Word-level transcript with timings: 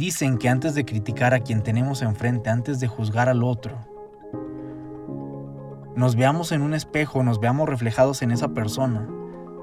Dicen 0.00 0.38
que 0.38 0.48
antes 0.48 0.74
de 0.74 0.86
criticar 0.86 1.34
a 1.34 1.40
quien 1.40 1.62
tenemos 1.62 2.00
enfrente, 2.00 2.48
antes 2.48 2.80
de 2.80 2.88
juzgar 2.88 3.28
al 3.28 3.44
otro, 3.44 3.76
nos 5.94 6.16
veamos 6.16 6.52
en 6.52 6.62
un 6.62 6.72
espejo, 6.72 7.22
nos 7.22 7.38
veamos 7.38 7.68
reflejados 7.68 8.22
en 8.22 8.30
esa 8.30 8.48
persona, 8.48 9.06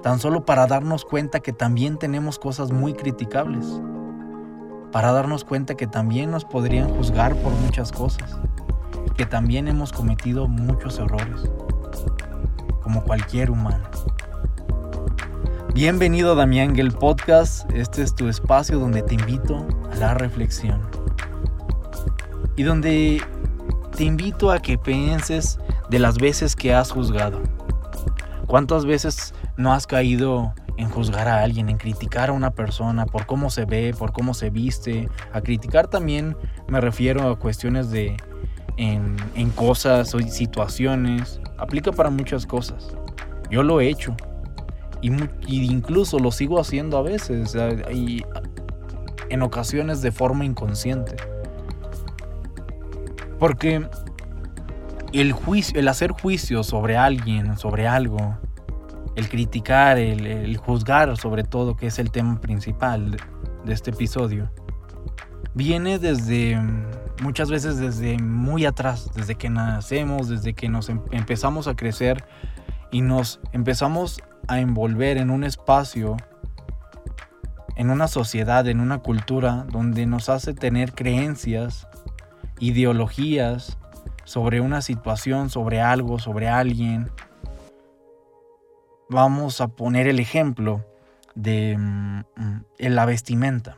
tan 0.04 0.20
solo 0.20 0.46
para 0.46 0.68
darnos 0.68 1.06
cuenta 1.06 1.40
que 1.40 1.54
también 1.54 1.98
tenemos 1.98 2.38
cosas 2.38 2.72
muy 2.72 2.94
criticables, 2.94 3.66
para 4.92 5.12
darnos 5.12 5.44
cuenta 5.44 5.74
que 5.74 5.88
también 5.88 6.30
nos 6.30 6.46
podrían 6.46 6.88
juzgar 6.88 7.36
por 7.38 7.52
muchas 7.54 7.92
cosas, 7.92 8.38
que 9.16 9.26
también 9.26 9.68
hemos 9.68 9.92
cometido 9.92 10.48
muchos 10.48 11.00
errores, 11.00 11.50
como 12.84 13.04
cualquier 13.04 13.50
humano. 13.50 13.90
Bienvenido 15.74 16.34
a 16.34 16.36
Damián 16.36 16.78
el 16.78 16.92
Podcast. 16.92 17.68
Este 17.72 18.04
es 18.04 18.14
tu 18.14 18.28
espacio 18.28 18.78
donde 18.78 19.02
te 19.02 19.16
invito 19.16 19.68
la 20.00 20.14
reflexión. 20.14 20.82
Y 22.56 22.64
donde 22.64 23.22
te 23.96 24.04
invito 24.04 24.52
a 24.52 24.60
que 24.60 24.78
pienses 24.78 25.60
de 25.90 26.00
las 26.00 26.18
veces 26.18 26.56
que 26.56 26.74
has 26.74 26.92
juzgado. 26.92 27.42
¿Cuántas 28.46 28.86
veces 28.86 29.34
no 29.58 29.74
has 29.74 29.88
caído 29.88 30.54
en 30.78 30.90
juzgar 30.90 31.28
a 31.28 31.42
alguien, 31.42 31.70
en 31.70 31.78
criticar 31.78 32.30
a 32.30 32.34
una 32.34 32.52
persona 32.52 33.06
por 33.06 33.26
cómo 33.26 33.50
se 33.50 33.66
ve, 33.66 33.94
por 33.98 34.14
cómo 34.14 34.34
se 34.34 34.50
viste? 34.50 35.10
A 35.34 35.42
criticar 35.42 35.88
también 35.88 36.38
me 36.68 36.80
refiero 36.80 37.30
a 37.30 37.40
cuestiones 37.40 37.90
de 37.90 38.16
en, 38.78 39.50
cosas 39.56 40.14
o 40.14 40.20
situaciones. 40.20 41.42
Aplica 41.58 41.92
para 41.92 42.10
muchas 42.10 42.46
cosas. 42.46 42.96
Yo 43.50 43.64
lo 43.64 43.82
he 43.82 43.90
hecho 43.90 44.16
y, 45.02 45.12
incluso 45.48 46.20
lo 46.20 46.32
sigo 46.32 46.60
haciendo 46.60 46.98
a 46.98 47.02
veces, 47.02 47.56
en 49.30 49.42
ocasiones 49.42 50.02
de 50.02 50.12
forma 50.12 50.46
inconsciente. 50.46 51.16
Porque 53.40 53.88
el, 55.14 55.32
juicio, 55.32 55.80
el 55.80 55.88
hacer 55.88 56.12
juicio 56.12 56.64
sobre 56.64 56.98
alguien, 56.98 57.58
sobre 57.58 57.88
algo, 57.88 58.38
el 59.16 59.30
criticar, 59.30 59.98
el, 59.98 60.56
juzgar 60.58 61.18
sobre 61.18 61.44
todo, 61.44 61.76
que 61.76 61.88
es 61.88 62.00
el 62.00 62.12
tema 62.12 62.40
principal 62.40 63.18
de 63.66 63.74
este 63.74 63.92
episodio, 63.92 64.52
viene 65.54 65.98
desde 65.98 66.60
muchas 67.22 67.50
veces 67.50 67.78
desde 67.78 68.18
muy 68.20 68.66
atrás, 68.66 69.10
desde 69.16 69.36
que 69.36 69.50
nacemos, 69.50 70.30
desde 70.30 70.54
que 70.54 70.70
nos 70.70 70.90
em, 70.90 71.02
empezamos 71.12 71.68
a 71.68 71.76
crecer 71.76 72.24
y 72.92 73.02
nos 73.02 73.40
empezamos 73.54 74.22
a 74.48 74.60
envolver 74.60 75.18
en 75.18 75.30
un 75.30 75.44
espacio, 75.44 76.16
en 77.78 77.92
una 77.92 78.08
sociedad, 78.08 78.68
en 78.68 78.80
una 78.80 78.98
cultura 78.98 79.68
donde 79.72 80.08
nos 80.08 80.30
hace 80.30 80.56
tener 80.56 80.94
creencias, 80.94 81.88
ideologías 82.60 83.78
sobre 84.24 84.62
una 84.62 84.82
situación, 84.82 85.52
sobre 85.52 85.80
algo, 85.80 86.18
sobre 86.18 86.50
alguien. 86.50 87.12
Vamos 89.10 89.62
a 89.62 89.68
poner 89.68 90.08
el 90.08 90.20
ejemplo 90.20 90.84
de 91.36 91.78
mm, 91.78 92.22
la 92.80 93.06
vestimenta. 93.06 93.78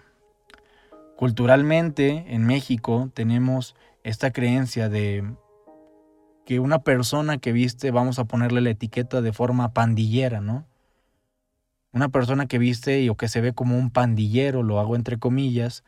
Culturalmente 1.18 2.24
en 2.30 2.46
México 2.46 3.12
tenemos 3.14 3.76
esta 4.04 4.32
creencia 4.32 4.88
de 4.88 5.30
que 6.46 6.62
una 6.62 6.80
persona 6.80 7.38
que 7.38 7.52
viste, 7.52 7.92
vamos 7.92 8.18
a 8.18 8.24
ponerle 8.24 8.62
la 8.62 8.70
etiqueta 8.70 9.22
de 9.22 9.34
forma 9.34 9.74
pandillera, 9.74 10.40
¿no? 10.40 10.69
Una 11.92 12.10
persona 12.10 12.48
que 12.48 12.60
viste 12.60 13.10
o 13.10 13.16
que 13.16 13.28
se 13.28 13.42
ve 13.42 13.54
como 13.54 13.78
un 13.78 13.90
pandillero, 13.92 14.64
lo 14.64 14.80
hago 14.80 14.96
entre 14.96 15.18
comillas, 15.18 15.84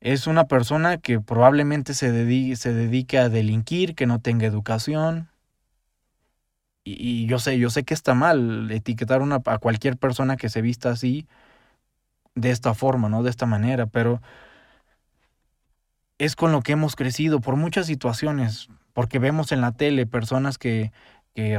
es 0.00 0.26
una 0.26 0.44
persona 0.46 0.98
que 0.98 1.20
probablemente 1.20 1.94
se 1.94 2.12
dedique, 2.12 2.56
se 2.56 3.18
a 3.18 3.28
delinquir, 3.28 3.94
que 3.94 4.06
no 4.06 4.20
tenga 4.20 4.46
educación. 4.46 5.28
Y, 6.84 7.26
yo 7.26 7.38
sé, 7.38 7.58
yo 7.58 7.68
sé 7.68 7.84
que 7.84 7.92
está 7.92 8.14
mal 8.14 8.70
etiquetar 8.70 9.20
una, 9.20 9.42
a 9.44 9.58
cualquier 9.58 9.98
persona 9.98 10.36
que 10.36 10.48
se 10.48 10.62
vista 10.62 10.90
así, 10.90 11.26
de 12.34 12.50
esta 12.50 12.72
forma, 12.74 13.08
¿no? 13.08 13.22
De 13.22 13.30
esta 13.30 13.46
manera, 13.46 13.86
pero 13.86 14.22
es 16.18 16.36
con 16.36 16.52
lo 16.52 16.62
que 16.62 16.72
hemos 16.72 16.96
crecido 16.96 17.40
por 17.40 17.56
muchas 17.56 17.86
situaciones 17.86 18.68
porque 18.98 19.20
vemos 19.20 19.52
en 19.52 19.60
la 19.60 19.70
tele 19.70 20.06
personas 20.06 20.58
que, 20.58 20.90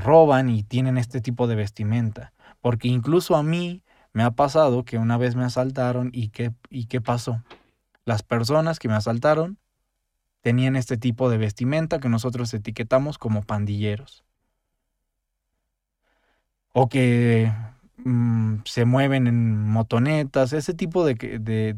roban 0.02 0.50
y 0.50 0.64
tienen 0.64 0.98
este 0.98 1.22
tipo 1.22 1.48
de 1.48 1.56
vestimenta. 1.56 2.34
Porque 2.62 2.88
incluso 2.88 3.36
a 3.36 3.44
mí 3.44 3.84
me 4.14 4.24
ha 4.24 4.32
pasado 4.32 4.84
que 4.84 4.98
una 4.98 5.18
vez 5.18 5.36
me 5.36 5.44
asaltaron 5.44 6.10
y 6.14 6.30
qué, 6.30 6.54
y 6.70 6.86
qué 6.86 7.02
pasó. 7.02 7.44
Las 8.06 8.24
personas 8.24 8.80
que 8.80 8.88
me 8.88 8.96
asaltaron 8.96 9.58
tenían 10.42 10.76
este 10.76 10.98
tipo 10.98 11.30
de 11.30 11.38
vestimenta 11.38 12.00
que 12.00 12.10
nosotros 12.10 12.54
etiquetamos 12.54 13.18
como 13.18 13.44
pandilleros. 13.44 14.24
O 16.74 16.88
que 16.90 17.52
mm, 17.98 18.58
se 18.66 18.86
mueven 18.86 19.28
en 19.28 19.68
motonetas, 19.68 20.54
ese 20.54 20.74
tipo 20.74 21.06
de, 21.06 21.16
de, 21.16 21.74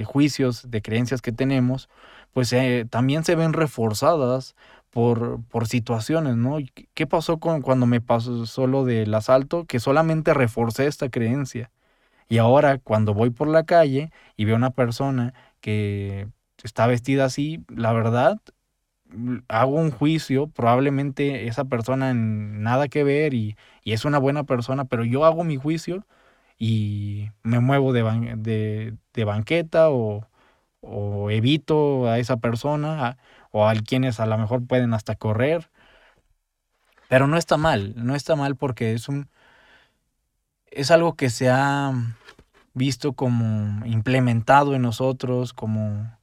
de 0.00 0.04
juicios, 0.04 0.70
de 0.70 0.82
creencias 0.82 1.20
que 1.20 1.32
tenemos, 1.32 1.88
pues 2.32 2.52
eh, 2.52 2.86
también 2.88 3.24
se 3.24 3.34
ven 3.34 3.52
reforzadas 3.52 4.56
por, 4.90 5.42
por 5.44 5.68
situaciones, 5.68 6.36
¿no? 6.36 6.58
¿Qué 6.94 7.06
pasó 7.06 7.38
con 7.40 7.62
cuando 7.62 7.86
me 7.86 8.00
pasó 8.00 8.46
solo 8.46 8.84
del 8.84 9.14
asalto? 9.14 9.64
Que 9.66 9.80
solamente 9.80 10.34
reforcé 10.34 10.86
esta 10.86 11.10
creencia. 11.10 11.70
Y 12.28 12.38
ahora 12.38 12.78
cuando 12.78 13.14
voy 13.14 13.30
por 13.30 13.48
la 13.48 13.64
calle 13.64 14.12
y 14.36 14.44
veo 14.46 14.56
una 14.56 14.70
persona 14.70 15.34
que 15.60 16.28
está 16.64 16.86
vestida 16.86 17.26
así, 17.26 17.64
la 17.68 17.92
verdad, 17.92 18.40
hago 19.48 19.74
un 19.76 19.90
juicio, 19.90 20.48
probablemente 20.48 21.46
esa 21.48 21.64
persona 21.64 22.14
nada 22.14 22.88
que 22.88 23.04
ver 23.04 23.34
y, 23.34 23.56
es 23.84 24.04
una 24.04 24.18
buena 24.18 24.44
persona, 24.44 24.84
pero 24.84 25.04
yo 25.04 25.24
hago 25.24 25.42
mi 25.44 25.56
juicio 25.56 26.06
y 26.58 27.30
me 27.42 27.60
muevo 27.60 27.92
de, 27.92 28.02
de, 28.36 28.94
de 29.14 29.24
banqueta 29.24 29.90
o, 29.90 30.28
o 30.80 31.30
evito 31.30 32.08
a 32.08 32.18
esa 32.18 32.38
persona 32.38 33.18
o 33.50 33.66
a 33.68 33.74
quienes 33.74 34.20
a 34.20 34.26
lo 34.26 34.38
mejor 34.38 34.66
pueden 34.66 34.94
hasta 34.94 35.16
correr. 35.16 35.70
Pero 37.08 37.26
no 37.26 37.36
está 37.36 37.56
mal, 37.56 37.94
no 37.96 38.14
está 38.14 38.36
mal 38.36 38.56
porque 38.56 38.92
es 38.94 39.08
un 39.08 39.28
es 40.70 40.90
algo 40.90 41.14
que 41.16 41.30
se 41.30 41.50
ha 41.50 41.92
visto 42.74 43.12
como 43.14 43.84
implementado 43.86 44.74
en 44.74 44.82
nosotros, 44.82 45.52
como 45.52 46.18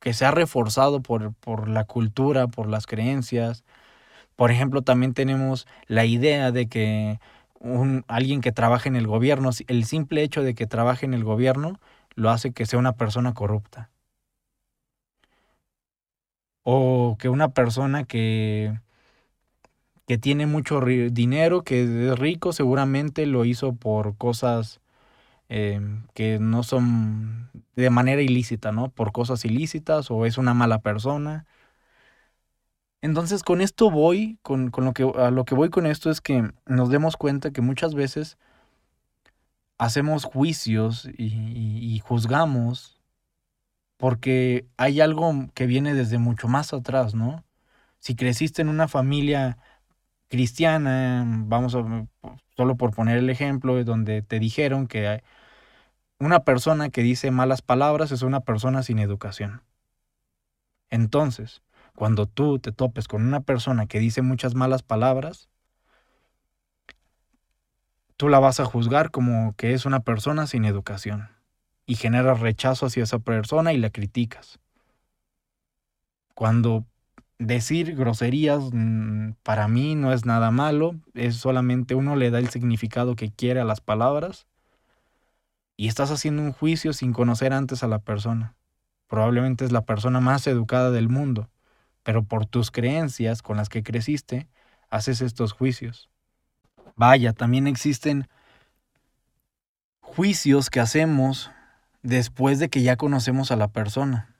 que 0.00 0.14
se 0.14 0.24
ha 0.24 0.30
reforzado 0.30 1.02
por, 1.02 1.34
por 1.34 1.68
la 1.68 1.84
cultura, 1.84 2.48
por 2.48 2.68
las 2.68 2.86
creencias. 2.86 3.64
Por 4.36 4.50
ejemplo, 4.50 4.82
también 4.82 5.14
tenemos 5.14 5.66
la 5.86 6.06
idea 6.06 6.52
de 6.52 6.68
que 6.68 7.20
un, 7.60 8.04
alguien 8.08 8.40
que 8.40 8.52
trabaje 8.52 8.88
en 8.88 8.96
el 8.96 9.06
gobierno, 9.06 9.50
el 9.68 9.84
simple 9.84 10.22
hecho 10.22 10.42
de 10.42 10.54
que 10.54 10.66
trabaje 10.66 11.06
en 11.06 11.14
el 11.14 11.24
gobierno 11.24 11.78
lo 12.14 12.30
hace 12.30 12.52
que 12.52 12.66
sea 12.66 12.78
una 12.78 12.94
persona 12.94 13.34
corrupta. 13.34 13.90
O 16.62 17.16
que 17.18 17.28
una 17.28 17.50
persona 17.54 18.04
que, 18.04 18.78
que 20.06 20.18
tiene 20.18 20.46
mucho 20.46 20.80
dinero, 20.80 21.62
que 21.62 21.82
es 22.10 22.18
rico, 22.18 22.52
seguramente 22.52 23.26
lo 23.26 23.44
hizo 23.44 23.74
por 23.74 24.16
cosas 24.16 24.80
em, 25.48 26.06
que 26.14 26.38
no 26.38 26.62
son 26.62 27.50
de 27.76 27.90
manera 27.90 28.22
ilícita, 28.22 28.72
¿no? 28.72 28.90
Por 28.90 29.12
cosas 29.12 29.44
ilícitas 29.44 30.10
o 30.10 30.26
es 30.26 30.38
una 30.38 30.54
mala 30.54 30.80
persona. 30.80 31.46
Entonces 33.02 33.42
con 33.42 33.60
esto 33.60 33.90
voy, 33.90 34.38
con, 34.42 34.70
lo 34.76 34.92
que, 34.92 35.10
a 35.16 35.30
lo 35.30 35.44
que 35.44 35.54
voy 35.54 35.70
con 35.70 35.86
esto 35.86 36.10
es 36.10 36.20
que 36.20 36.50
nos 36.66 36.90
demos 36.90 37.16
cuenta 37.16 37.50
que 37.50 37.62
muchas 37.62 37.94
veces 37.94 38.36
hacemos 39.78 40.24
juicios 40.24 41.08
y, 41.16 42.00
juzgamos 42.04 42.99
porque 44.00 44.66
hay 44.78 45.00
algo 45.02 45.50
que 45.54 45.66
viene 45.66 45.94
desde 45.94 46.18
mucho 46.18 46.48
más 46.48 46.72
atrás, 46.72 47.14
¿no? 47.14 47.44
Si 48.00 48.16
creciste 48.16 48.62
en 48.62 48.70
una 48.70 48.88
familia 48.88 49.58
cristiana, 50.28 51.24
vamos 51.46 51.74
a, 51.74 51.84
solo 52.56 52.76
por 52.76 52.94
poner 52.94 53.18
el 53.18 53.28
ejemplo, 53.28 53.84
donde 53.84 54.22
te 54.22 54.38
dijeron 54.40 54.86
que 54.86 55.22
una 56.18 56.44
persona 56.44 56.88
que 56.90 57.02
dice 57.02 57.30
malas 57.30 57.62
palabras 57.62 58.10
es 58.12 58.22
una 58.22 58.40
persona 58.40 58.82
sin 58.82 59.00
educación. 59.00 59.62
Entonces, 60.90 61.62
cuando 61.94 62.26
tú 62.26 62.58
te 62.58 62.72
topes 62.72 63.06
con 63.06 63.22
una 63.26 63.40
persona 63.40 63.86
que 63.86 63.98
dice 64.00 64.22
muchas 64.22 64.54
malas 64.54 64.82
palabras, 64.82 65.50
tú 68.16 68.30
la 68.30 68.38
vas 68.38 68.60
a 68.60 68.64
juzgar 68.64 69.10
como 69.10 69.54
que 69.56 69.74
es 69.74 69.84
una 69.86 70.00
persona 70.00 70.46
sin 70.46 70.64
educación 70.64 71.39
y 71.90 71.96
generas 71.96 72.38
rechazo 72.38 72.86
hacia 72.86 73.02
esa 73.02 73.18
persona 73.18 73.72
y 73.72 73.76
la 73.76 73.90
criticas. 73.90 74.60
Cuando 76.34 76.86
decir 77.40 77.96
groserías 77.96 78.62
mm, 78.72 79.32
para 79.42 79.66
mí 79.66 79.96
no 79.96 80.12
es 80.12 80.24
nada 80.24 80.52
malo, 80.52 80.94
es 81.14 81.34
solamente 81.34 81.96
uno 81.96 82.14
le 82.14 82.30
da 82.30 82.38
el 82.38 82.48
significado 82.48 83.16
que 83.16 83.32
quiere 83.32 83.58
a 83.58 83.64
las 83.64 83.80
palabras 83.80 84.46
y 85.76 85.88
estás 85.88 86.12
haciendo 86.12 86.42
un 86.42 86.52
juicio 86.52 86.92
sin 86.92 87.12
conocer 87.12 87.52
antes 87.52 87.82
a 87.82 87.88
la 87.88 87.98
persona. 87.98 88.54
Probablemente 89.08 89.64
es 89.64 89.72
la 89.72 89.84
persona 89.84 90.20
más 90.20 90.46
educada 90.46 90.92
del 90.92 91.08
mundo, 91.08 91.50
pero 92.04 92.22
por 92.22 92.46
tus 92.46 92.70
creencias 92.70 93.42
con 93.42 93.56
las 93.56 93.68
que 93.68 93.82
creciste, 93.82 94.46
haces 94.90 95.22
estos 95.22 95.50
juicios. 95.50 96.08
Vaya, 96.94 97.32
también 97.32 97.66
existen 97.66 98.28
juicios 100.00 100.70
que 100.70 100.78
hacemos 100.78 101.50
después 102.02 102.58
de 102.58 102.68
que 102.70 102.82
ya 102.82 102.96
conocemos 102.96 103.50
a 103.50 103.56
la 103.56 103.68
persona. 103.68 104.34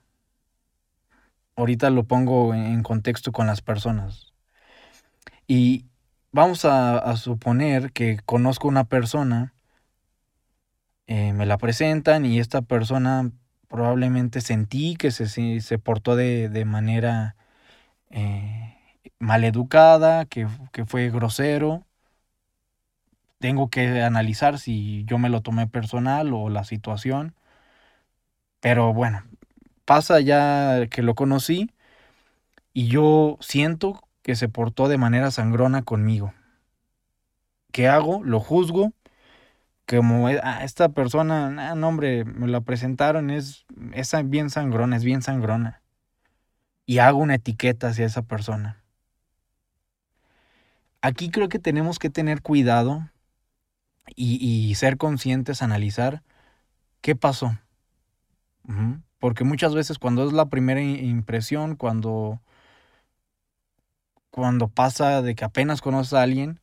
Ahorita 1.55 1.89
lo 1.89 2.05
pongo 2.05 2.53
en 2.53 2.81
contexto 2.83 3.31
con 3.31 3.47
las 3.47 3.61
personas. 3.61 4.33
Y 5.47 5.85
vamos 6.31 6.65
a, 6.65 7.15
suponer 7.17 7.91
que 7.91 8.19
conozco 8.25 8.67
una 8.67 8.85
persona, 8.85 9.53
eh, 11.07 11.33
me 11.33 11.45
la 11.45 11.57
presentan 11.57 12.25
y 12.25 12.39
esta 12.39 12.61
persona 12.61 13.31
probablemente 13.67 14.41
sentí 14.41 14.95
que 14.95 15.11
se, 15.11 15.27
se 15.61 15.79
portó 15.79 16.15
de, 16.15 16.63
manera 16.65 17.35
eh, 18.11 18.75
maleducada, 19.19 20.25
que, 20.25 20.47
que 20.71 20.85
fue 20.85 21.09
grosero. 21.09 21.85
Tengo 23.39 23.69
que 23.69 24.03
analizar 24.03 24.59
si 24.59 25.03
yo 25.05 25.17
me 25.17 25.29
lo 25.29 25.41
tomé 25.41 25.67
personal 25.67 26.33
o 26.33 26.49
la 26.49 26.63
situación. 26.63 27.35
Pero 28.61 28.93
bueno, 28.93 29.23
pasa 29.85 30.21
ya 30.21 30.87
que 30.89 31.01
lo 31.01 31.15
conocí 31.15 31.71
y 32.73 32.87
yo 32.87 33.37
siento 33.41 34.01
que 34.21 34.35
se 34.35 34.47
portó 34.47 34.87
de 34.87 34.97
manera 34.97 35.31
sangrona 35.31 35.81
conmigo. 35.81 36.33
¿Qué 37.71 37.87
hago? 37.87 38.23
Lo 38.23 38.39
juzgo. 38.39 38.93
Como 39.87 40.27
ah, 40.27 40.63
esta 40.63 40.89
persona, 40.89 41.71
ah, 41.71 41.75
no 41.75 41.89
hombre, 41.89 42.23
me 42.23 42.47
la 42.47 42.61
presentaron, 42.61 43.29
es, 43.29 43.65
es 43.93 44.13
bien 44.29 44.49
sangrona, 44.49 44.95
es 44.95 45.03
bien 45.03 45.21
sangrona. 45.21 45.81
Y 46.85 46.99
hago 46.99 47.19
una 47.19 47.35
etiqueta 47.35 47.89
hacia 47.89 48.05
esa 48.05 48.21
persona. 48.21 48.81
Aquí 51.01 51.31
creo 51.31 51.49
que 51.49 51.59
tenemos 51.59 51.99
que 51.99 52.09
tener 52.09 52.41
cuidado 52.41 53.09
y, 54.15 54.37
y 54.45 54.75
ser 54.75 54.97
conscientes, 54.97 55.61
analizar 55.61 56.21
qué 57.01 57.15
pasó. 57.15 57.57
Porque 59.19 59.43
muchas 59.43 59.75
veces 59.75 59.99
cuando 59.99 60.25
es 60.25 60.33
la 60.33 60.47
primera 60.47 60.81
impresión, 60.81 61.75
cuando, 61.75 62.41
cuando 64.29 64.67
pasa 64.67 65.21
de 65.21 65.35
que 65.35 65.45
apenas 65.45 65.81
conoces 65.81 66.13
a 66.13 66.23
alguien, 66.23 66.59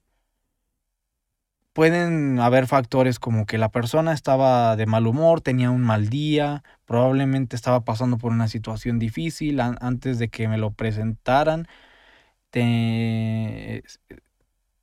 pueden 1.73 2.41
haber 2.41 2.67
factores 2.67 3.21
como 3.21 3.47
que 3.47 3.56
la 3.56 3.69
persona 3.69 4.12
estaba 4.12 4.75
de 4.75 4.87
mal 4.87 5.06
humor, 5.06 5.41
tenía 5.41 5.71
un 5.71 5.83
mal 5.83 6.09
día, 6.09 6.65
probablemente 6.87 7.55
estaba 7.55 7.85
pasando 7.85 8.19
por 8.19 8.33
una 8.33 8.49
situación 8.49 8.99
difícil 8.99 9.61
antes 9.61 10.19
de 10.19 10.29
que 10.29 10.49
me 10.49 10.59
lo 10.59 10.73
presentaran, 10.73 11.69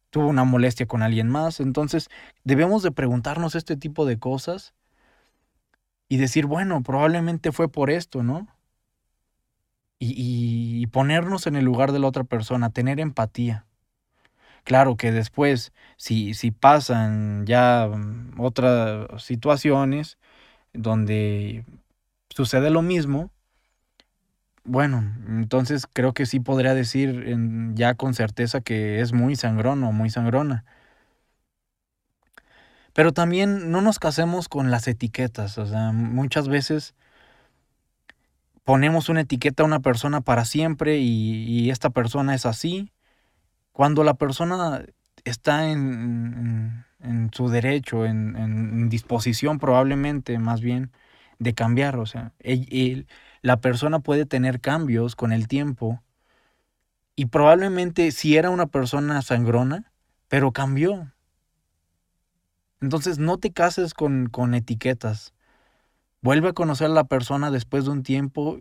tuvo 0.10 0.28
una 0.28 0.46
molestia 0.46 0.86
con 0.86 1.02
alguien 1.04 1.28
más. 1.28 1.60
Entonces 1.60 2.10
debemos 2.46 2.82
de 2.84 2.92
preguntarnos 2.92 3.56
este 3.56 3.76
tipo 3.76 4.06
de 4.06 4.18
cosas 4.18 4.74
y 6.08 6.18
decir, 6.18 6.46
bueno, 6.46 6.84
probablemente 6.84 7.52
fue 7.52 7.70
por 7.70 7.90
esto, 7.90 8.24
¿no? 8.24 8.48
Y, 10.00 10.88
ponernos 10.88 11.48
en 11.48 11.56
el 11.56 11.66
lugar 11.66 11.92
de 11.92 12.00
la 12.00 12.08
otra 12.08 12.24
persona, 12.24 12.70
tener 12.70 13.00
empatía. 13.00 13.66
Claro 14.64 14.98
que 14.98 15.12
después, 15.12 15.74
si, 15.98 16.34
si 16.34 16.52
pasan 16.52 17.46
ya 17.46 17.88
mm, 17.88 18.40
otras 18.40 19.24
situaciones 19.24 20.18
donde 20.74 21.66
sucede 22.30 22.70
lo 22.70 22.82
mismo, 22.82 23.32
bueno, 24.66 25.04
entonces 25.28 25.86
creo 25.92 26.14
que 26.14 26.26
sí 26.26 26.40
podría 26.40 26.74
decir 26.74 27.26
ya 27.76 27.94
con 27.94 28.14
certeza 28.16 28.62
que 28.62 29.00
es 29.00 29.14
muy 29.14 29.36
sangrón 29.36 29.84
o 29.84 29.92
muy 29.92 30.10
sangrona. 30.10 30.66
Pero 32.96 33.12
también 33.12 33.72
no 33.72 33.82
nos 33.82 34.00
casemos 34.00 34.48
con 34.48 34.72
las 34.72 34.88
etiquetas. 34.88 35.58
O 35.58 35.66
sea, 35.66 35.92
muchas 35.92 36.48
veces 36.48 36.96
ponemos 38.64 39.10
una 39.10 39.22
etiqueta 39.22 39.64
a 39.64 39.66
una 39.66 39.82
persona 39.82 40.22
para 40.22 40.46
siempre 40.46 41.00
y, 41.00 41.70
esta 41.72 41.90
persona 41.90 42.34
es 42.36 42.46
así. 42.46 42.94
Cuando 43.74 44.06
la 44.06 44.14
persona 44.14 44.86
está 45.26 45.70
en, 45.70 46.86
su 47.34 47.50
derecho, 47.50 48.06
en, 48.06 48.88
disposición 48.88 49.60
probablemente 49.60 50.40
más 50.40 50.62
bien 50.62 50.94
de 51.38 51.54
cambiar. 51.54 51.98
O 51.98 52.06
sea, 52.06 52.32
la 53.42 53.58
persona 53.60 54.00
puede 54.00 54.26
tener 54.26 54.62
cambios 54.62 55.18
con 55.18 55.34
el 55.34 55.50
tiempo 55.50 56.02
y 57.18 57.26
probablemente 57.26 58.12
si 58.12 58.38
era 58.38 58.52
una 58.52 58.68
persona 58.68 59.22
sangrona, 59.22 59.92
pero 60.30 60.54
cambió. 60.54 61.12
Entonces 62.82 63.20
no 63.20 63.38
te 63.38 63.52
cases 63.52 63.94
con, 63.94 64.28
con 64.28 64.54
etiquetas. 64.54 65.34
Vuelve 66.22 66.50
a 66.50 66.54
conocer 66.54 66.88
a 66.88 66.94
la 66.94 67.04
persona 67.06 67.52
después 67.52 67.86
de 67.86 67.92
un 67.92 68.04
tiempo 68.04 68.60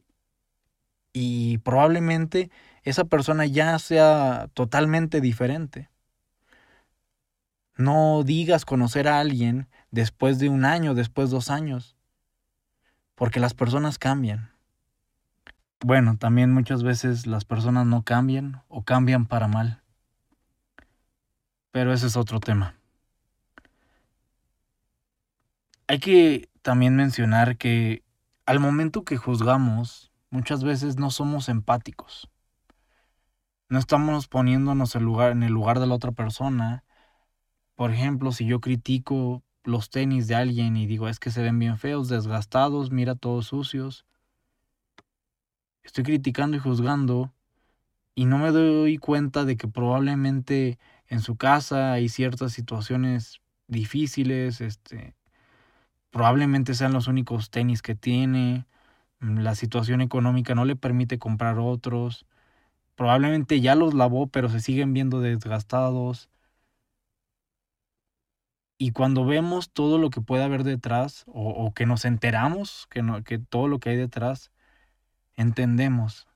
y 1.12 1.58
probablemente 1.58 2.50
esa 2.82 3.04
persona 3.04 3.46
ya 3.46 3.78
sea 3.78 4.48
totalmente 4.52 5.20
diferente. 5.20 5.88
No 7.76 8.22
digas 8.24 8.64
conocer 8.64 9.08
a 9.08 9.20
alguien 9.20 9.68
después 9.90 10.38
de 10.38 10.48
un 10.48 10.64
año, 10.64 10.94
después 10.94 11.30
de 11.30 11.36
dos 11.36 11.50
años, 11.50 11.96
porque 13.14 13.40
las 13.40 13.54
personas 13.54 13.98
cambian. 13.98 14.50
Bueno, 15.80 16.16
también 16.16 16.52
muchas 16.52 16.82
veces 16.82 17.26
las 17.26 17.44
personas 17.44 17.86
no 17.86 18.02
cambian 18.02 18.62
o 18.68 18.84
cambian 18.84 19.26
para 19.26 19.48
mal. 19.48 19.82
Pero 21.72 21.92
ese 21.92 22.06
es 22.06 22.16
otro 22.16 22.40
tema. 22.40 22.74
Hay 25.86 25.98
que 25.98 26.48
también 26.62 26.96
mencionar 26.96 27.58
que 27.58 28.02
al 28.46 28.58
momento 28.58 29.04
que 29.04 29.18
juzgamos, 29.18 30.10
muchas 30.30 30.64
veces 30.64 30.96
no 30.96 31.10
somos 31.10 31.48
empáticos. 31.50 32.30
No 33.68 33.78
estamos 33.78 34.26
poniéndonos 34.26 34.94
en, 34.94 35.04
lugar, 35.04 35.32
en 35.32 35.42
el 35.42 35.52
lugar 35.52 35.80
de 35.80 35.86
la 35.86 35.94
otra 35.94 36.12
persona. 36.12 36.84
Por 37.74 37.90
ejemplo, 37.90 38.32
si 38.32 38.46
yo 38.46 38.60
critico 38.60 39.42
los 39.62 39.90
tenis 39.90 40.26
de 40.26 40.36
alguien 40.36 40.76
y 40.76 40.86
digo, 40.86 41.08
es 41.08 41.18
que 41.18 41.30
se 41.30 41.42
ven 41.42 41.58
bien 41.58 41.76
feos, 41.76 42.08
desgastados, 42.08 42.90
mira 42.90 43.14
todos 43.14 43.46
sucios. 43.46 44.06
Estoy 45.82 46.04
criticando 46.04 46.56
y 46.56 46.60
juzgando 46.60 47.34
y 48.14 48.24
no 48.24 48.38
me 48.38 48.52
doy 48.52 48.96
cuenta 48.96 49.44
de 49.44 49.56
que 49.56 49.68
probablemente 49.68 50.78
en 51.08 51.20
su 51.20 51.36
casa 51.36 51.92
hay 51.92 52.08
ciertas 52.08 52.52
situaciones 52.52 53.42
difíciles, 53.66 54.60
este, 54.60 55.14
probablemente 56.14 56.74
sean 56.74 56.92
los 56.92 57.08
únicos 57.08 57.50
tenis 57.50 57.82
que 57.82 57.96
tiene, 57.96 58.66
mm, 59.20 59.40
la 59.40 59.56
situación 59.56 60.00
económica 60.00 60.54
no 60.54 60.64
le 60.64 60.76
permite 60.76 61.18
comprar 61.18 61.58
otros, 61.58 62.26
probablemente 62.96 63.60
ya 63.60 63.74
los 63.74 63.94
lavó 63.94 64.28
pero 64.28 64.48
se 64.48 64.60
siguen 64.60 64.94
viendo 64.94 65.20
desgastados. 65.20 66.30
Y 68.78 68.92
cuando 68.92 69.24
vemos 69.24 69.70
todo 69.72 69.98
lo 69.98 70.10
que 70.10 70.20
puede 70.20 70.44
haber 70.44 70.62
detrás, 70.64 71.24
o, 71.26 71.72
que 71.74 71.86
nos 71.86 72.04
enteramos 72.04 72.86
que, 72.90 73.02
no, 73.02 73.24
que 73.24 73.38
todo 73.38 73.66
lo 73.68 73.80
que 73.80 73.90
hay 73.90 73.96
detrás, 73.96 74.52
entendemos. 75.36 76.28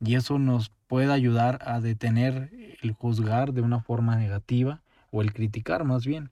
Y 0.00 0.16
eso 0.16 0.38
nos 0.38 0.70
puede 0.88 1.12
ayudar 1.12 1.60
a 1.62 1.80
detener 1.80 2.50
el 2.82 2.92
juzgar 2.92 3.52
de 3.54 3.62
una 3.62 3.80
forma 3.80 4.16
negativa, 4.16 4.82
o 5.12 5.22
el 5.22 5.32
criticar 5.32 5.84
más 5.84 6.06
bien. 6.06 6.30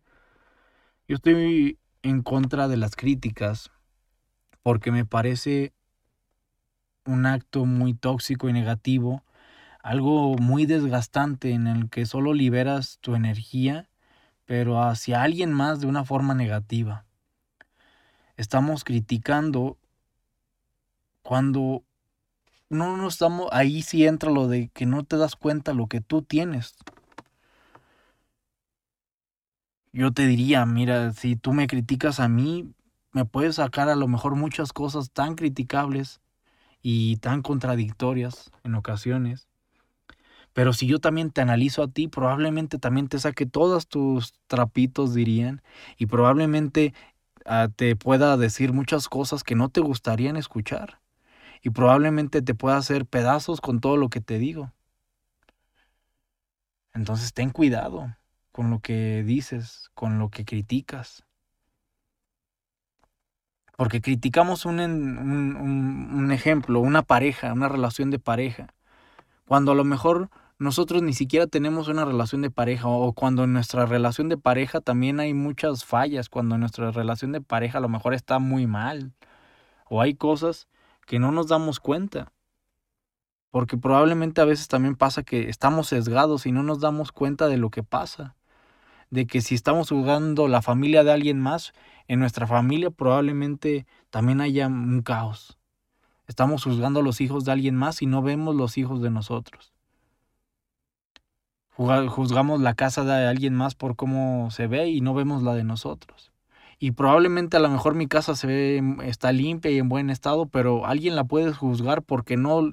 Yo 1.08 1.16
estoy 1.16 1.78
en 2.04 2.22
contra 2.22 2.68
de 2.68 2.76
las 2.76 2.96
críticas 2.96 3.70
porque 4.62 4.92
me 4.92 5.06
parece 5.06 5.72
un 7.06 7.26
acto 7.26 7.64
muy 7.64 7.94
tóxico 7.94 8.48
y 8.48 8.52
negativo, 8.52 9.24
algo 9.82 10.36
muy 10.36 10.66
desgastante 10.66 11.52
en 11.52 11.66
el 11.66 11.88
que 11.88 12.06
solo 12.06 12.34
liberas 12.34 12.98
tu 13.00 13.14
energía, 13.14 13.88
pero 14.44 14.82
hacia 14.82 15.22
alguien 15.22 15.52
más 15.52 15.80
de 15.80 15.86
una 15.86 16.04
forma 16.04 16.34
negativa. 16.34 17.06
Estamos 18.36 18.84
criticando 18.84 19.78
cuando 21.22 21.84
no 22.68 22.98
nos 22.98 23.14
estamos, 23.14 23.48
ahí 23.50 23.80
sí 23.80 24.06
entra 24.06 24.30
lo 24.30 24.46
de 24.46 24.68
que 24.74 24.84
no 24.84 25.04
te 25.04 25.16
das 25.16 25.36
cuenta 25.36 25.72
lo 25.72 25.86
que 25.86 26.02
tú 26.02 26.20
tienes 26.20 26.74
yo 29.94 30.12
te 30.12 30.26
diría, 30.26 30.66
mira, 30.66 31.12
si 31.12 31.36
tú 31.36 31.52
me 31.52 31.68
criticas 31.68 32.18
a 32.18 32.28
mí, 32.28 32.74
me 33.12 33.24
puedes 33.24 33.56
sacar 33.56 33.88
a 33.88 33.94
lo 33.94 34.08
mejor 34.08 34.34
muchas 34.34 34.72
cosas 34.72 35.12
tan 35.12 35.36
criticables 35.36 36.20
y 36.82 37.18
tan 37.18 37.42
contradictorias 37.42 38.50
en 38.64 38.74
ocasiones. 38.74 39.48
Pero 40.52 40.72
si 40.72 40.88
yo 40.88 40.98
también 40.98 41.30
te 41.30 41.42
analizo 41.42 41.82
a 41.84 41.88
ti, 41.88 42.08
probablemente 42.08 42.78
también 42.78 43.08
te 43.08 43.20
saque 43.20 43.46
todos 43.46 43.86
tus 43.86 44.34
trapitos, 44.48 45.14
dirían, 45.14 45.62
y 45.96 46.06
probablemente 46.06 46.92
ah, 47.46 47.68
te 47.74 47.94
pueda 47.94 48.36
decir 48.36 48.72
muchas 48.72 49.08
cosas 49.08 49.44
que 49.44 49.54
no 49.54 49.68
te 49.68 49.80
gustarían 49.80 50.36
escuchar 50.36 51.00
y 51.62 51.70
probablemente 51.70 52.42
te 52.42 52.54
pueda 52.54 52.76
hacer 52.78 53.06
pedazos 53.06 53.60
con 53.60 53.80
todo 53.80 53.96
lo 53.96 54.10
que 54.10 54.20
te 54.20 54.38
digo. 54.38 54.72
Entonces 56.94 57.32
ten 57.32 57.50
cuidado 57.50 58.14
con 58.54 58.70
lo 58.70 58.78
que 58.78 59.24
dices, 59.24 59.90
con 59.94 60.20
lo 60.20 60.28
que 60.28 60.44
criticas. 60.44 61.24
Porque 63.76 64.00
criticamos 64.00 64.64
un, 64.64 64.78
un, 64.78 66.30
ejemplo, 66.30 66.78
una 66.78 67.02
pareja, 67.02 67.52
una 67.52 67.68
relación 67.68 68.12
de 68.12 68.20
pareja, 68.20 68.72
cuando 69.48 69.72
a 69.72 69.74
lo 69.74 69.82
mejor 69.82 70.30
nosotros 70.56 71.02
ni 71.02 71.14
siquiera 71.14 71.48
tenemos 71.48 71.88
una 71.88 72.04
relación 72.04 72.42
de 72.42 72.50
pareja 72.52 72.86
o 72.86 73.12
cuando 73.12 73.42
en 73.42 73.54
nuestra 73.54 73.86
relación 73.86 74.28
de 74.28 74.38
pareja 74.38 74.80
también 74.80 75.18
hay 75.18 75.34
muchas 75.34 75.84
fallas, 75.84 76.28
cuando 76.28 76.56
nuestra 76.56 76.92
relación 76.92 77.32
de 77.32 77.40
pareja 77.40 77.78
a 77.78 77.80
lo 77.80 77.88
mejor 77.88 78.14
está 78.14 78.38
muy 78.38 78.68
mal 78.68 79.14
o 79.86 80.00
hay 80.00 80.14
cosas 80.14 80.68
que 81.06 81.18
no 81.18 81.32
nos 81.32 81.48
damos 81.48 81.80
cuenta. 81.80 82.32
Porque 83.50 83.76
probablemente 83.76 84.40
a 84.40 84.44
veces 84.44 84.68
también 84.68 84.94
pasa 84.94 85.24
que 85.24 85.48
estamos 85.48 85.88
sesgados 85.88 86.46
y 86.46 86.52
no 86.52 86.62
nos 86.62 86.78
damos 86.78 87.10
cuenta 87.10 87.48
de 87.48 87.56
lo 87.56 87.70
que 87.70 87.82
pasa. 87.82 88.36
De 89.10 89.26
que 89.26 89.40
si 89.40 89.54
estamos 89.54 89.90
jugando 89.90 90.48
la 90.48 90.62
familia 90.62 91.04
de 91.04 91.12
alguien 91.12 91.40
más, 91.40 91.72
en 92.08 92.20
nuestra 92.20 92.46
familia 92.46 92.90
probablemente 92.90 93.86
también 94.10 94.40
haya 94.40 94.66
un 94.66 95.02
caos. 95.02 95.58
Estamos 96.26 96.64
juzgando 96.64 97.00
a 97.00 97.02
los 97.02 97.20
hijos 97.20 97.44
de 97.44 97.52
alguien 97.52 97.76
más 97.76 98.00
y 98.02 98.06
no 98.06 98.22
vemos 98.22 98.54
los 98.54 98.78
hijos 98.78 99.02
de 99.02 99.10
nosotros. 99.10 99.72
Juzgamos 101.76 102.60
la 102.60 102.74
casa 102.74 103.04
de 103.04 103.26
alguien 103.26 103.54
más 103.54 103.74
por 103.74 103.96
cómo 103.96 104.50
se 104.50 104.68
ve 104.68 104.88
y 104.88 105.00
no 105.00 105.12
vemos 105.12 105.42
la 105.42 105.54
de 105.54 105.64
nosotros. 105.64 106.32
Y 106.78 106.92
probablemente 106.92 107.56
a 107.56 107.60
lo 107.60 107.68
mejor 107.68 107.94
mi 107.94 108.06
casa 108.06 108.36
se 108.36 108.46
ve, 108.46 108.96
está 109.04 109.32
limpia 109.32 109.70
y 109.70 109.78
en 109.78 109.88
buen 109.88 110.10
estado, 110.10 110.46
pero 110.46 110.86
alguien 110.86 111.16
la 111.16 111.24
puede 111.24 111.52
juzgar 111.52 112.02
porque 112.02 112.36
no, 112.36 112.70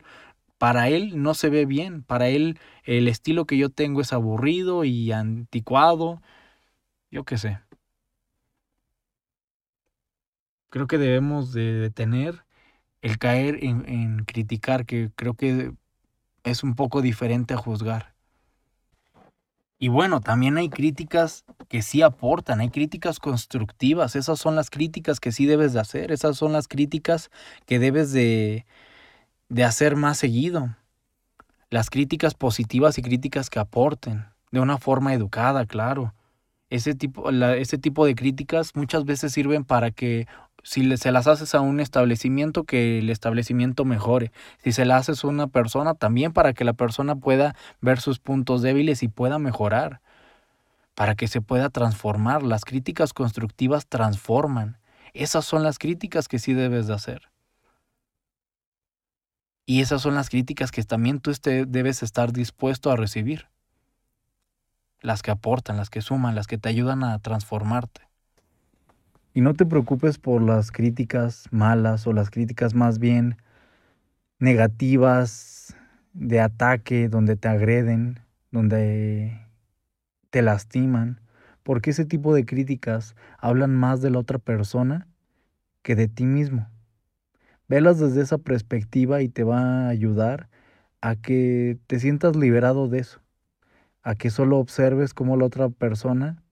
para 0.62 0.89
él 0.89 1.24
no 1.24 1.34
se 1.34 1.50
ve 1.50 1.65
bien. 1.65 2.03
Para 2.03 2.27
él 2.27 2.60
el 2.84 3.08
estilo 3.08 3.46
que 3.48 3.58
yo 3.58 3.72
tengo 3.72 4.00
es 4.00 4.13
aburrido 4.13 4.84
y 4.84 5.12
anticuado. 5.12 6.22
Yo 7.10 7.25
qué 7.25 7.39
sé. 7.39 7.60
Creo 10.70 10.86
que 10.86 11.00
debemos 11.00 11.51
de 11.51 11.74
detener 11.74 12.46
el 13.01 13.18
caer 13.18 13.63
en, 13.63 13.89
en 13.89 14.24
criticar, 14.25 14.86
que 14.86 15.10
creo 15.15 15.34
que 15.34 15.74
es 16.44 16.62
un 16.63 16.75
poco 16.75 17.01
diferente 17.01 17.56
a 17.56 17.58
juzgar. 17.58 18.13
Y 19.80 19.88
bueno, 19.88 20.22
también 20.22 20.58
hay 20.58 20.70
críticas 20.70 21.44
que 21.70 21.82
sí 21.82 22.03
aportan, 22.03 22.60
hay 22.60 22.70
críticas 22.70 23.18
constructivas, 23.18 24.15
esas 24.15 24.38
son 24.38 24.56
las 24.56 24.70
críticas 24.70 25.20
que 25.20 25.32
sí 25.32 25.48
debes 25.48 25.74
de 25.74 25.80
hacer, 25.80 26.12
esas 26.12 26.38
son 26.38 26.51
las 26.53 26.68
críticas 26.68 27.32
que 27.65 27.80
debes 27.80 28.12
de, 28.12 28.68
de 29.51 29.65
hacer 29.65 29.98
más 29.98 30.17
seguido. 30.17 30.77
Las 31.70 31.89
críticas 31.89 32.36
positivas 32.36 32.98
y 32.98 33.01
críticas 33.01 33.50
que 33.50 33.60
aporten, 33.60 34.25
de 34.50 34.62
una 34.62 34.77
forma 34.77 35.13
educada, 35.13 35.65
claro. 35.65 36.13
Ese 36.70 36.96
tipo, 36.96 37.29
ese 37.29 37.77
tipo 37.77 38.05
de 38.05 38.15
críticas 38.15 38.72
muchas 38.75 39.03
veces 39.03 39.34
sirven 39.34 39.65
para 39.65 39.91
que 39.91 40.25
si 40.63 40.96
se 40.96 41.12
las 41.12 41.27
haces 41.27 41.53
a 41.53 41.60
un 41.60 41.81
establecimiento, 41.81 42.63
que 42.63 43.00
el 43.00 43.10
establecimiento 43.10 43.84
mejore. 43.84 44.31
Si 44.63 44.72
se 44.72 44.86
las 44.86 45.10
haces 45.10 45.25
a 45.25 45.27
una 45.27 45.48
persona, 45.48 45.96
también 45.96 46.31
para 46.31 46.53
que 46.53 46.63
la 46.63 46.74
persona 46.74 47.17
pueda 47.17 47.53
ver 47.81 48.00
sus 48.00 48.20
puntos 48.20 48.62
débiles 48.62 49.03
y 49.03 49.10
pueda 49.10 49.38
mejorar. 49.38 50.00
Para 50.96 51.15
que 51.15 51.27
se 51.27 51.41
pueda 51.41 51.70
transformar. 51.70 52.43
Las 52.43 52.63
críticas 52.63 53.12
constructivas 53.12 53.86
transforman. 53.86 54.77
Esas 55.13 55.43
son 55.43 55.63
las 55.63 55.77
críticas 55.77 56.29
que 56.29 56.39
sí 56.39 56.53
debes 56.53 56.88
de 56.88 56.93
hacer. 56.93 57.31
Y 59.65 59.82
esas 59.82 60.01
son 60.01 60.15
las 60.15 60.30
críticas 60.30 60.72
que 60.72 60.84
también 60.84 61.20
tú 61.20 61.32
este, 61.32 61.65
debes 61.65 62.03
estar 62.03 62.34
dispuesto 62.34 62.91
a 62.91 62.96
recibir. 62.96 63.48
Las 65.01 65.22
que 65.22 65.32
aportan, 65.32 65.77
las 65.77 65.89
que 65.89 66.01
suman, 66.01 66.36
las 66.36 66.48
que 66.48 66.58
te 66.58 66.70
ayudan 66.70 67.03
a 67.03 67.18
transformarte. 67.20 68.01
Y 69.34 69.41
no 69.41 69.53
te 69.53 69.65
preocupes 69.65 70.18
por 70.18 70.41
las 70.41 70.72
críticas 70.72 71.46
malas 71.51 72.06
o 72.06 72.13
las 72.13 72.30
críticas 72.30 72.74
más 72.74 73.00
bien 73.00 73.38
negativas 74.39 75.75
de 76.13 76.41
ataque, 76.41 77.08
donde 77.08 77.38
te 77.38 77.48
agreden, 77.48 78.20
donde 78.51 79.39
te 80.32 80.41
lastiman, 80.41 81.22
porque 81.63 81.91
ese 81.91 82.06
tipo 82.06 82.34
de 82.34 82.46
críticas 82.46 83.15
hablan 83.38 83.75
más 83.75 84.01
de 84.01 84.10
la 84.10 84.20
otra 84.20 84.39
persona 84.39 85.08
que 85.84 85.96
de 85.96 86.08
ti 86.08 86.25
mismo. 86.25 86.71
Velas 87.72 88.00
desde 88.00 88.22
esa 88.22 88.38
perspectiva 88.38 89.22
y 89.22 89.30
te 89.30 89.46
va 89.46 89.86
a 89.86 89.88
ayudar 89.88 90.50
a 91.00 91.16
que 91.16 91.80
te 91.88 92.01
sientas 92.01 92.36
liberado 92.36 92.90
de 92.90 93.00
eso, 93.00 93.22
a 94.04 94.16
que 94.16 94.30
solo 94.30 94.58
observes 94.58 95.13
cómo 95.13 95.38
la 95.38 95.46
otra 95.46 95.70
persona 95.70 96.44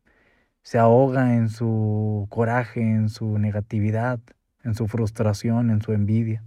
se 0.62 0.80
ahoga 0.80 1.36
en 1.36 1.50
su 1.50 2.26
coraje, 2.30 2.80
en 2.80 3.10
su 3.10 3.38
negatividad, 3.38 4.22
en 4.64 4.76
su 4.76 4.88
frustración, 4.88 5.72
en 5.72 5.82
su 5.82 5.92
envidia. 5.92 6.42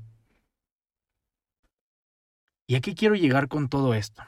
¿Y 2.66 2.76
a 2.76 2.80
qué 2.80 2.94
quiero 2.94 3.14
llegar 3.14 3.48
con 3.48 3.68
todo 3.68 3.92
esto? 3.92 4.22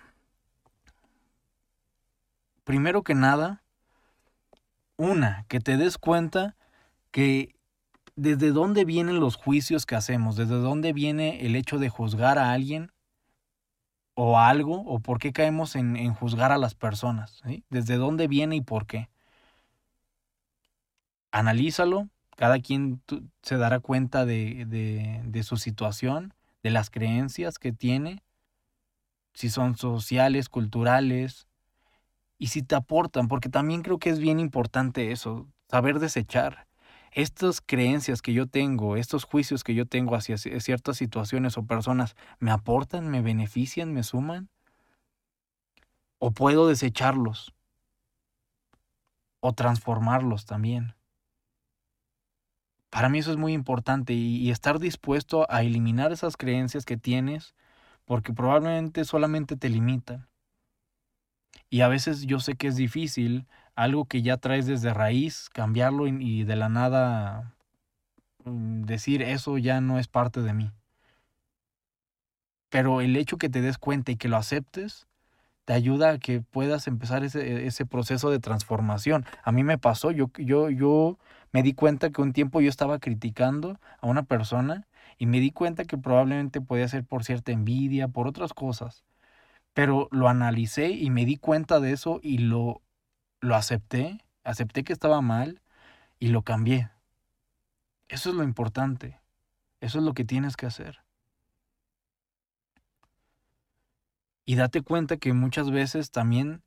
Primero 2.64 3.02
que 3.02 3.14
nada, 3.14 3.62
una, 4.98 5.46
que 5.48 5.60
te 5.60 5.78
des 5.78 5.96
cuenta 5.96 6.54
que 7.12 7.53
desde 8.16 8.50
dónde 8.50 8.84
vienen 8.84 9.20
los 9.20 9.36
juicios 9.36 9.86
que 9.86 9.96
hacemos, 9.96 10.36
desde 10.36 10.56
dónde 10.56 10.92
viene 10.92 11.44
el 11.46 11.56
hecho 11.56 11.78
de 11.78 11.88
juzgar 11.88 12.38
a 12.38 12.52
alguien 12.52 12.92
o 14.14 14.38
algo, 14.38 14.82
o 14.82 15.00
por 15.00 15.18
qué 15.18 15.32
caemos 15.32 15.74
en, 15.74 16.14
juzgar 16.14 16.52
a 16.52 16.58
las 16.58 16.74
personas, 16.74 17.42
desde 17.68 17.96
dónde 17.96 18.28
viene 18.28 18.56
y 18.56 18.60
por 18.60 18.86
qué 18.86 19.08
analízalo, 21.34 22.08
cada 22.36 22.60
quien 22.60 23.02
se 23.42 23.56
dará 23.56 23.80
cuenta 23.80 24.24
de, 24.24 25.40
su 25.42 25.56
situación, 25.56 26.32
de 26.62 26.70
las 26.70 26.90
creencias 26.90 27.58
que 27.58 27.72
tiene, 27.72 28.22
si 29.34 29.50
son 29.50 29.76
sociales, 29.76 30.48
culturales, 30.48 31.48
y 32.38 32.48
si 32.48 32.62
te 32.62 32.76
aportan, 32.76 33.26
porque 33.26 33.48
también 33.48 33.82
creo 33.82 33.98
que 33.98 34.10
es 34.10 34.20
bien 34.20 34.38
importante 34.38 35.10
eso, 35.10 35.48
saber 35.68 35.98
desechar. 35.98 36.68
Estas 37.14 37.60
creencias 37.60 38.22
que 38.22 38.32
yo 38.32 38.48
tengo, 38.48 38.96
estos 38.96 39.22
juicios 39.22 39.62
que 39.62 39.72
yo 39.76 39.86
tengo 39.86 40.16
hacia 40.16 40.36
ciertas 40.36 40.96
situaciones 40.96 41.56
o 41.56 41.64
personas, 41.64 42.16
¿me 42.40 42.50
aportan, 42.50 43.08
me 43.08 43.22
benefician, 43.22 43.92
me 43.92 44.02
suman? 44.02 44.48
¿O 46.18 46.32
puedo 46.32 46.66
desecharlos? 46.66 47.54
¿O 49.38 49.52
transformarlos 49.52 50.44
también? 50.44 50.96
Para 52.90 53.08
mí 53.08 53.20
eso 53.20 53.30
es 53.30 53.36
muy 53.36 53.52
importante 53.52 54.12
y, 54.12 54.50
estar 54.50 54.80
dispuesto 54.80 55.46
a 55.48 55.62
eliminar 55.62 56.10
esas 56.10 56.36
creencias 56.36 56.84
que 56.84 56.96
tienes 56.96 57.54
porque 58.06 58.32
probablemente 58.32 59.04
solamente 59.04 59.56
te 59.56 59.68
limitan. 59.68 60.28
Y 61.70 61.82
a 61.82 61.88
veces 61.88 62.22
yo 62.22 62.40
sé 62.40 62.56
que 62.56 62.66
es 62.66 62.74
difícil 62.74 63.46
algo 63.76 64.06
que 64.06 64.22
ya 64.22 64.36
traes 64.38 64.66
desde 64.66 64.94
raíz, 64.94 65.48
cambiarlo 65.50 66.06
y 66.06 66.44
de 66.44 66.56
la 66.56 66.68
nada 66.68 67.54
mm, 68.44 68.82
decir 68.84 69.22
eso 69.22 69.58
ya 69.58 69.80
no 69.80 69.98
es 69.98 70.08
parte 70.08 70.42
de 70.42 70.52
mí. 70.54 70.72
Pero 72.70 73.00
el 73.00 73.16
hecho 73.16 73.38
que 73.38 73.48
te 73.48 73.60
des 73.62 73.78
cuenta 73.78 74.12
y 74.12 74.16
que 74.16 74.28
lo 74.28 74.36
aceptes, 74.36 75.06
te 75.64 75.72
ayuda 75.72 76.10
a 76.10 76.18
que 76.18 76.40
puedas 76.40 76.86
empezar 76.86 77.24
ese, 77.24 77.66
ese 77.66 77.86
proceso 77.86 78.30
de 78.30 78.38
transformación. 78.40 79.24
A 79.44 79.52
mí 79.52 79.64
me 79.64 79.78
pasó, 79.78 80.10
yo, 80.10 80.30
yo, 80.36 80.70
yo 80.70 81.18
me 81.52 81.62
di 81.62 81.72
cuenta 81.74 82.10
que 82.10 82.22
un 82.22 82.32
tiempo 82.32 82.60
yo 82.60 82.68
estaba 82.68 82.98
criticando 82.98 83.78
a 84.00 84.06
una 84.06 84.24
persona 84.24 84.86
y 85.18 85.26
me 85.26 85.40
di 85.40 85.52
cuenta 85.52 85.84
que 85.84 85.98
probablemente 85.98 86.60
podía 86.60 86.88
ser 86.88 87.04
por 87.04 87.24
cierta 87.24 87.52
envidia, 87.52 88.08
por 88.08 88.26
otras 88.26 88.52
cosas. 88.52 89.04
Pero 89.74 90.08
lo 90.12 90.28
analicé 90.28 90.90
y 90.90 91.10
me 91.10 91.24
di 91.24 91.36
cuenta 91.36 91.80
de 91.80 91.92
eso 91.92 92.20
y 92.22 92.38
lo, 92.38 92.82
lo 93.44 93.54
acepté, 93.56 94.24
acepté 94.42 94.84
que 94.84 94.92
estaba 94.92 95.20
mal 95.20 95.60
y 96.18 96.28
lo 96.28 96.42
cambié. 96.42 96.90
Eso 98.08 98.30
es 98.30 98.36
lo 98.36 98.42
importante. 98.42 99.20
Eso 99.80 99.98
es 99.98 100.04
lo 100.04 100.14
que 100.14 100.24
tienes 100.24 100.56
que 100.56 100.66
hacer. 100.66 101.00
Y 104.46 104.56
date 104.56 104.82
cuenta 104.82 105.16
que 105.16 105.32
muchas 105.32 105.70
veces 105.70 106.10
también 106.10 106.62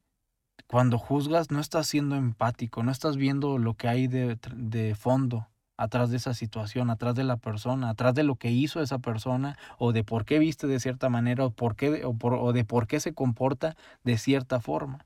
cuando 0.66 0.98
juzgas 0.98 1.52
no 1.52 1.60
estás 1.60 1.88
siendo 1.88 2.16
empático, 2.16 2.84
no 2.84 2.92
estás 2.92 3.18
viendo 3.18 3.58
lo 3.58 3.76
que 3.76 3.88
hay 3.88 4.08
de, 4.08 4.96
fondo 5.00 5.48
atrás 5.78 6.10
de 6.10 6.18
esa 6.18 6.34
situación, 6.34 6.90
atrás 6.90 7.14
de 7.16 7.24
la 7.24 7.38
persona, 7.38 7.90
atrás 7.90 8.16
de 8.16 8.24
lo 8.24 8.36
que 8.36 8.50
hizo 8.50 8.82
esa 8.82 8.98
persona 8.98 9.58
o 9.78 9.94
de 9.94 10.04
por 10.04 10.26
qué 10.26 10.40
viste 10.40 10.66
de 10.66 10.80
cierta 10.80 11.10
manera 11.10 11.46
o, 11.46 11.52
por 11.52 11.76
qué, 11.76 12.04
o, 12.04 12.18
o 12.20 12.54
de 12.54 12.66
por 12.66 12.88
qué 12.88 13.00
se 13.00 13.14
comporta 13.14 13.76
de 14.04 14.18
cierta 14.18 14.60
forma. 14.60 15.06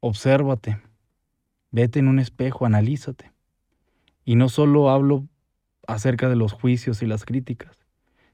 Obsérvate. 0.00 0.80
Vete 1.70 1.98
en 1.98 2.08
un 2.08 2.18
espejo, 2.18 2.66
analízate. 2.66 3.32
Y 4.24 4.36
no 4.36 4.48
solo 4.48 4.90
hablo 4.90 5.26
acerca 5.86 6.28
de 6.28 6.36
los 6.36 6.52
juicios 6.52 7.02
y 7.02 7.06
las 7.06 7.24
críticas, 7.24 7.78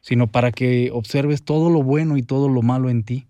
sino 0.01 0.27
para 0.27 0.53
que 0.53 0.91
observes 0.93 1.45
todo 1.45 1.71
lo 1.71 1.83
bueno 1.83 2.17
y 2.17 2.23
todo 2.23 2.49
lo 2.49 2.63
malo 2.63 2.91
en 2.91 3.05
ti, 3.05 3.29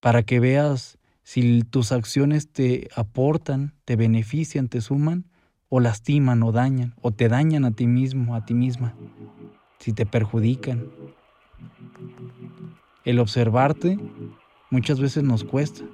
para 0.00 0.22
que 0.22 0.38
veas 0.40 0.98
si 1.24 1.62
tus 1.62 1.90
acciones 1.92 2.50
te 2.50 2.88
aportan, 2.94 3.74
te 3.84 3.96
benefician, 3.96 4.68
te 4.68 4.80
suman, 4.80 5.24
o 5.68 5.80
lastiman 5.80 6.42
o 6.42 6.52
dañan, 6.52 6.94
o 7.00 7.10
te 7.10 7.28
dañan 7.28 7.64
a 7.64 7.72
ti 7.72 7.86
mismo, 7.86 8.36
a 8.36 8.44
ti 8.44 8.54
misma, 8.54 8.94
si 9.80 9.92
te 9.92 10.06
perjudican. 10.06 10.88
El 13.04 13.18
observarte 13.18 13.98
muchas 14.70 15.00
veces 15.00 15.24
nos 15.24 15.42
cuesta, 15.42 15.84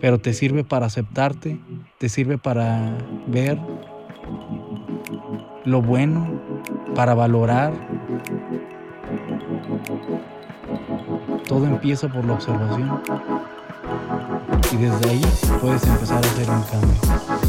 pero 0.00 0.18
te 0.18 0.32
sirve 0.32 0.64
para 0.64 0.86
aceptarte, 0.86 1.58
te 1.98 2.08
sirve 2.08 2.38
para 2.38 2.96
ver 3.26 3.58
lo 5.64 5.82
bueno, 5.82 6.40
para 6.94 7.14
valorar. 7.14 7.72
Todo 11.48 11.66
empieza 11.66 12.08
por 12.08 12.24
la 12.24 12.34
observación 12.34 13.00
y 14.72 14.76
desde 14.76 15.10
ahí 15.10 15.22
puedes 15.60 15.86
empezar 15.86 16.16
a 16.16 16.20
hacer 16.20 16.50
un 16.50 16.62
cambio. 16.62 17.43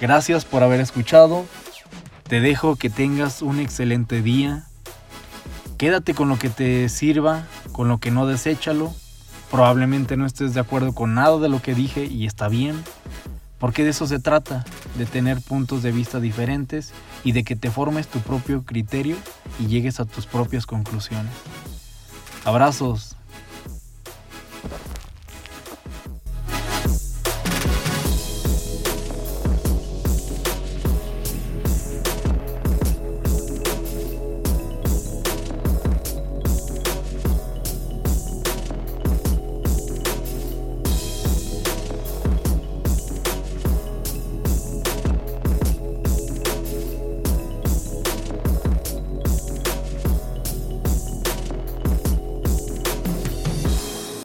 Gracias 0.00 0.44
por 0.44 0.62
haber 0.62 0.80
escuchado. 0.80 1.44
Te 2.28 2.40
dejo 2.40 2.76
que 2.76 2.88
tengas 2.88 3.42
un 3.42 3.58
excelente 3.58 4.22
día. 4.22 4.64
Quédate 5.76 6.14
con 6.14 6.28
lo 6.28 6.38
que 6.38 6.50
te 6.50 6.88
sirva, 6.88 7.46
con 7.72 7.88
lo 7.88 7.98
que 7.98 8.12
no 8.12 8.26
deséchalo. 8.26 8.94
Probablemente 9.50 10.16
no 10.16 10.26
estés 10.26 10.54
de 10.54 10.60
acuerdo 10.60 10.94
con 10.94 11.14
nada 11.14 11.38
de 11.38 11.48
lo 11.48 11.60
que 11.60 11.74
dije 11.74 12.04
y 12.04 12.26
está 12.26 12.48
bien, 12.48 12.84
porque 13.58 13.82
de 13.82 13.90
eso 13.90 14.06
se 14.06 14.18
trata, 14.18 14.64
de 14.96 15.06
tener 15.06 15.40
puntos 15.40 15.82
de 15.82 15.90
vista 15.90 16.20
diferentes 16.20 16.92
y 17.24 17.32
de 17.32 17.44
que 17.44 17.56
te 17.56 17.70
formes 17.70 18.08
tu 18.08 18.20
propio 18.20 18.62
criterio 18.64 19.16
y 19.58 19.66
llegues 19.66 20.00
a 20.00 20.04
tus 20.04 20.26
propias 20.26 20.66
conclusiones. 20.66 21.32
Abrazos. 22.44 23.17